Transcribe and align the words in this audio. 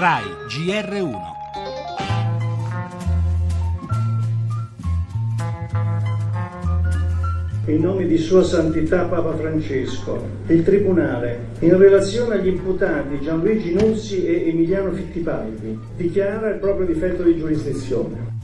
RAI 0.00 0.22
GR1. 0.46 1.16
In 7.66 7.80
nome 7.80 8.06
di 8.06 8.16
Sua 8.16 8.44
Santità 8.44 9.06
Papa 9.06 9.34
Francesco, 9.34 10.24
il 10.46 10.62
Tribunale, 10.62 11.48
in 11.58 11.76
relazione 11.76 12.36
agli 12.36 12.46
imputati 12.46 13.18
Gianluigi 13.20 13.72
Nuzzi 13.72 14.24
e 14.24 14.48
Emiliano 14.48 14.92
Fittipaldi, 14.92 15.76
dichiara 15.96 16.50
il 16.50 16.60
proprio 16.60 16.86
difetto 16.86 17.24
di 17.24 17.36
giurisdizione. 17.36 18.37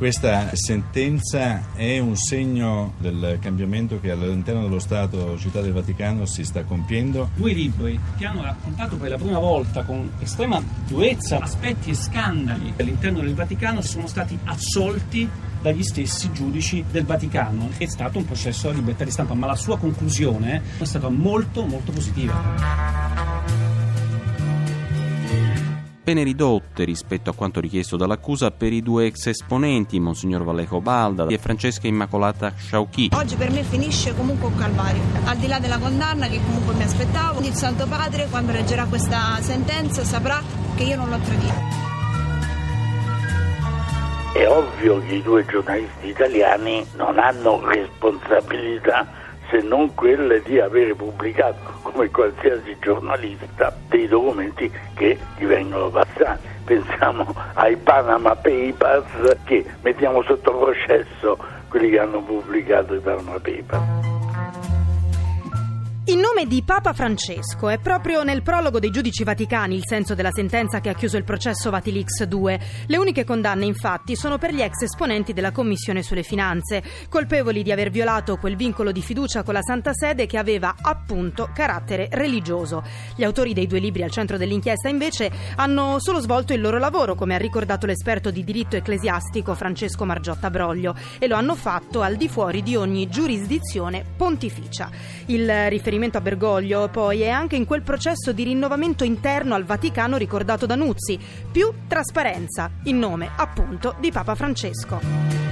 Questa 0.00 0.48
sentenza 0.54 1.74
è 1.74 1.98
un 1.98 2.16
segno 2.16 2.94
del 2.96 3.36
cambiamento 3.38 4.00
che 4.00 4.10
all'interno 4.10 4.62
dello 4.62 4.78
Stato 4.78 5.36
Città 5.36 5.60
del 5.60 5.74
Vaticano 5.74 6.24
si 6.24 6.42
sta 6.42 6.64
compiendo. 6.64 7.28
Due 7.34 7.52
libri 7.52 8.00
che 8.16 8.24
hanno 8.24 8.40
raccontato 8.40 8.96
per 8.96 9.10
la 9.10 9.18
prima 9.18 9.38
volta 9.38 9.82
con 9.82 10.10
estrema 10.20 10.58
durezza 10.88 11.40
aspetti 11.40 11.90
e 11.90 11.94
scandali 11.94 12.72
all'interno 12.78 13.20
del 13.20 13.34
Vaticano 13.34 13.82
sono 13.82 14.06
stati 14.06 14.38
assolti 14.44 15.28
dagli 15.60 15.82
stessi 15.82 16.32
giudici 16.32 16.82
del 16.90 17.04
Vaticano. 17.04 17.68
È 17.76 17.84
stato 17.84 18.16
un 18.16 18.24
processo 18.24 18.70
a 18.70 18.72
libertà 18.72 19.04
di 19.04 19.10
stampa, 19.10 19.34
ma 19.34 19.48
la 19.48 19.54
sua 19.54 19.76
conclusione 19.76 20.62
è 20.78 20.84
stata 20.84 21.10
molto 21.10 21.66
molto 21.66 21.92
positiva 21.92 23.09
pene 26.02 26.22
ridotte 26.22 26.84
rispetto 26.84 27.30
a 27.30 27.34
quanto 27.34 27.60
richiesto 27.60 27.96
dall'accusa 27.96 28.50
per 28.50 28.72
i 28.72 28.82
due 28.82 29.06
ex 29.06 29.26
esponenti, 29.26 30.00
Monsignor 30.00 30.44
Vallejo 30.44 30.80
Balda 30.80 31.26
e 31.26 31.38
Francesca 31.38 31.86
Immacolata 31.86 32.52
Sciauchi. 32.56 33.10
Oggi 33.12 33.36
per 33.36 33.50
me 33.50 33.62
finisce 33.62 34.14
comunque 34.14 34.48
un 34.48 34.56
calvario, 34.56 35.00
al 35.24 35.36
di 35.36 35.46
là 35.46 35.58
della 35.58 35.78
condanna 35.78 36.26
che 36.28 36.40
comunque 36.44 36.74
mi 36.74 36.82
aspettavo, 36.82 37.40
il 37.40 37.54
Santo 37.54 37.86
Padre 37.86 38.28
quando 38.28 38.52
leggerà 38.52 38.86
questa 38.86 39.38
sentenza 39.40 40.04
saprà 40.04 40.42
che 40.74 40.84
io 40.84 40.96
non 40.96 41.08
l'ho 41.10 41.18
tradito. 41.18 41.88
È 44.32 44.46
ovvio 44.48 45.00
che 45.06 45.14
i 45.16 45.22
due 45.22 45.44
giornalisti 45.44 46.06
italiani 46.06 46.86
non 46.96 47.18
hanno 47.18 47.60
responsabilità 47.66 49.19
se 49.50 49.60
non 49.62 49.94
quelle 49.94 50.40
di 50.42 50.60
avere 50.60 50.94
pubblicato 50.94 51.58
come 51.82 52.08
qualsiasi 52.10 52.76
giornalista 52.80 53.76
dei 53.88 54.06
documenti 54.06 54.70
che 54.94 55.18
gli 55.36 55.44
vengono 55.44 55.90
passati. 55.90 56.46
Pensiamo 56.64 57.34
ai 57.54 57.76
Panama 57.76 58.36
Papers 58.36 59.38
che 59.44 59.64
mettiamo 59.82 60.22
sotto 60.22 60.56
processo 60.56 61.36
quelli 61.68 61.90
che 61.90 61.98
hanno 61.98 62.22
pubblicato 62.22 62.94
i 62.94 63.00
Panama 63.00 63.38
Papers. 63.40 64.08
In 66.06 66.18
nome 66.18 66.46
di 66.46 66.62
Papa 66.62 66.94
Francesco 66.94 67.68
è 67.68 67.78
proprio 67.78 68.22
nel 68.22 68.40
prologo 68.40 68.78
dei 68.78 68.90
giudici 68.90 69.22
vaticani 69.22 69.76
il 69.76 69.84
senso 69.84 70.14
della 70.14 70.30
sentenza 70.32 70.80
che 70.80 70.88
ha 70.88 70.94
chiuso 70.94 71.18
il 71.18 71.24
processo 71.24 71.68
Vatilix 71.68 72.24
2. 72.24 72.60
Le 72.86 72.96
uniche 72.96 73.22
condanne, 73.22 73.66
infatti, 73.66 74.16
sono 74.16 74.38
per 74.38 74.54
gli 74.54 74.62
ex 74.62 74.80
esponenti 74.80 75.34
della 75.34 75.52
Commissione 75.52 76.02
sulle 76.02 76.22
finanze, 76.22 76.82
colpevoli 77.10 77.62
di 77.62 77.70
aver 77.70 77.90
violato 77.90 78.38
quel 78.38 78.56
vincolo 78.56 78.92
di 78.92 79.02
fiducia 79.02 79.42
con 79.42 79.52
la 79.52 79.60
Santa 79.60 79.92
Sede 79.92 80.24
che 80.24 80.38
aveva 80.38 80.74
appunto 80.80 81.50
carattere 81.54 82.08
religioso. 82.10 82.82
Gli 83.14 83.22
autori 83.22 83.52
dei 83.52 83.66
due 83.66 83.78
libri 83.78 84.02
al 84.02 84.10
centro 84.10 84.38
dell'inchiesta, 84.38 84.88
invece, 84.88 85.30
hanno 85.56 85.98
solo 85.98 86.18
svolto 86.20 86.54
il 86.54 86.62
loro 86.62 86.78
lavoro, 86.78 87.14
come 87.14 87.34
ha 87.34 87.38
ricordato 87.38 87.84
l'esperto 87.84 88.30
di 88.30 88.42
diritto 88.42 88.74
ecclesiastico 88.74 89.54
Francesco 89.54 90.06
Margiotta 90.06 90.48
Broglio, 90.48 90.96
e 91.18 91.28
lo 91.28 91.36
hanno 91.36 91.54
fatto 91.54 92.00
al 92.00 92.16
di 92.16 92.28
fuori 92.28 92.62
di 92.62 92.74
ogni 92.74 93.06
giurisdizione 93.06 94.02
pontificia. 94.16 94.88
Il 95.26 95.44
riferimento 95.68 95.88
riferimento 95.90 96.18
a 96.18 96.20
Bergoglio 96.20 96.88
poi 96.88 97.22
è 97.22 97.28
anche 97.28 97.56
in 97.56 97.64
quel 97.64 97.82
processo 97.82 98.32
di 98.32 98.44
rinnovamento 98.44 99.02
interno 99.02 99.56
al 99.56 99.64
Vaticano 99.64 100.16
ricordato 100.16 100.64
da 100.64 100.76
Nuzzi, 100.76 101.18
più 101.50 101.72
trasparenza, 101.88 102.70
in 102.84 102.98
nome 102.98 103.30
appunto 103.36 103.96
di 103.98 104.12
Papa 104.12 104.36
Francesco. 104.36 105.49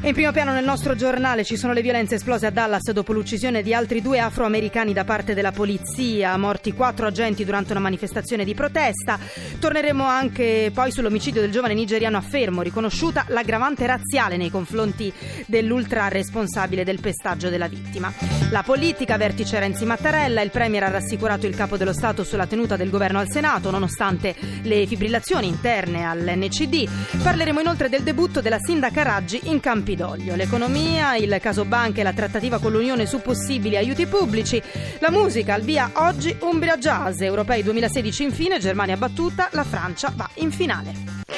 In 0.00 0.14
primo 0.14 0.30
piano 0.30 0.52
nel 0.52 0.64
nostro 0.64 0.94
giornale 0.94 1.42
ci 1.42 1.56
sono 1.56 1.72
le 1.72 1.82
violenze 1.82 2.14
esplose 2.14 2.46
a 2.46 2.50
Dallas 2.50 2.92
dopo 2.92 3.12
l'uccisione 3.12 3.62
di 3.62 3.74
altri 3.74 4.00
due 4.00 4.20
afroamericani 4.20 4.92
da 4.92 5.02
parte 5.02 5.34
della 5.34 5.50
polizia, 5.50 6.36
morti 6.36 6.72
quattro 6.72 7.08
agenti 7.08 7.44
durante 7.44 7.72
una 7.72 7.80
manifestazione 7.80 8.44
di 8.44 8.54
protesta. 8.54 9.18
Torneremo 9.58 10.04
anche 10.04 10.70
poi 10.72 10.92
sull'omicidio 10.92 11.40
del 11.40 11.50
giovane 11.50 11.74
nigeriano 11.74 12.16
a 12.16 12.20
Fermo, 12.20 12.62
riconosciuta 12.62 13.24
l'aggravante 13.28 13.86
razziale 13.86 14.36
nei 14.36 14.50
confronti 14.50 15.12
dell'ultra 15.46 16.06
responsabile 16.06 16.84
del 16.84 17.00
pestaggio 17.00 17.48
della 17.48 17.66
vittima. 17.66 18.12
La 18.50 18.62
politica, 18.62 19.16
vertice 19.16 19.58
Renzi 19.58 19.84
Mattarella, 19.84 20.42
il 20.42 20.50
Premier 20.50 20.84
ha 20.84 20.90
rassicurato 20.90 21.46
il 21.46 21.56
capo 21.56 21.76
dello 21.76 21.92
Stato 21.92 22.22
sulla 22.22 22.46
tenuta 22.46 22.76
del 22.76 22.88
governo 22.88 23.18
al 23.18 23.28
Senato, 23.28 23.72
nonostante 23.72 24.34
le 24.62 24.86
fibrillazioni 24.86 25.48
interne 25.48 26.04
all'NCD. 26.04 26.88
Parleremo 27.20 27.58
inoltre 27.58 27.88
del 27.88 28.04
debutto 28.04 28.40
della 28.40 28.58
sindaca 28.60 29.02
Raggi 29.02 29.40
in 29.44 29.58
Campidoglio. 29.58 29.87
Campidoglio. 29.88 30.34
L'economia, 30.34 31.16
il 31.16 31.38
caso 31.40 31.64
banche, 31.64 32.02
la 32.02 32.12
trattativa 32.12 32.58
con 32.58 32.72
l'Unione 32.72 33.06
su 33.06 33.22
possibili 33.22 33.78
aiuti 33.78 34.04
pubblici, 34.04 34.62
la 34.98 35.10
musica, 35.10 35.54
al 35.54 35.62
via 35.62 35.90
oggi 35.94 36.36
Umbria 36.40 36.76
Jazz, 36.76 37.22
Europei 37.22 37.62
2016 37.62 38.22
infine, 38.22 38.58
Germania 38.58 38.98
battuta, 38.98 39.48
la 39.52 39.64
Francia 39.64 40.12
va 40.14 40.28
in 40.34 40.50
finale. 40.50 41.37